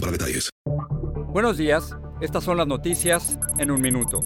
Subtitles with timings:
[0.00, 0.50] para detalles.
[1.32, 4.20] Buenos días, estas son las noticias en un minuto.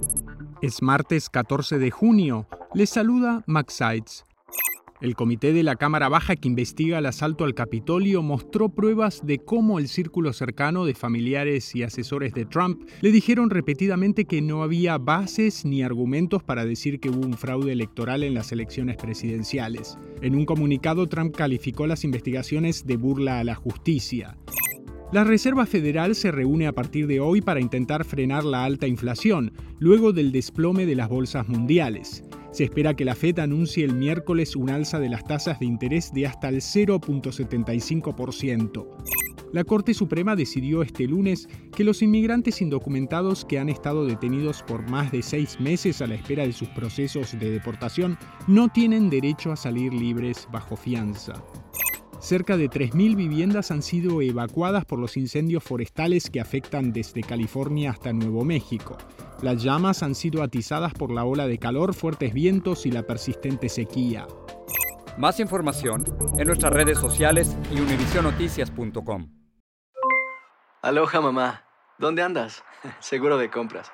[0.60, 2.46] Es martes 14 de junio.
[2.74, 4.24] Les saluda Max Sides.
[5.02, 9.40] El comité de la Cámara Baja que investiga el asalto al Capitolio mostró pruebas de
[9.40, 14.62] cómo el círculo cercano de familiares y asesores de Trump le dijeron repetidamente que no
[14.62, 19.98] había bases ni argumentos para decir que hubo un fraude electoral en las elecciones presidenciales.
[20.20, 24.36] En un comunicado, Trump calificó las investigaciones de burla a la justicia.
[25.12, 29.52] La Reserva Federal se reúne a partir de hoy para intentar frenar la alta inflación,
[29.78, 32.24] luego del desplome de las bolsas mundiales.
[32.50, 36.14] Se espera que la Fed anuncie el miércoles un alza de las tasas de interés
[36.14, 38.86] de hasta el 0.75%.
[39.52, 44.88] La Corte Suprema decidió este lunes que los inmigrantes indocumentados que han estado detenidos por
[44.88, 48.16] más de seis meses a la espera de sus procesos de deportación
[48.46, 51.34] no tienen derecho a salir libres bajo fianza.
[52.22, 57.90] Cerca de 3.000 viviendas han sido evacuadas por los incendios forestales que afectan desde California
[57.90, 58.96] hasta Nuevo México.
[59.42, 63.68] Las llamas han sido atizadas por la ola de calor, fuertes vientos y la persistente
[63.68, 64.28] sequía.
[65.18, 66.04] Más información
[66.38, 69.28] en nuestras redes sociales y univisionoticias.com.
[70.80, 71.64] Aloha mamá,
[71.98, 72.62] ¿dónde andas?
[73.00, 73.90] Seguro de compras.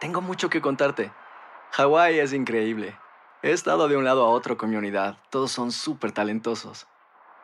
[0.00, 1.12] Tengo mucho que contarte.
[1.70, 2.98] Hawái es increíble.
[3.40, 5.18] He estado de un lado a otro con mi unidad.
[5.30, 6.88] Todos son súper talentosos.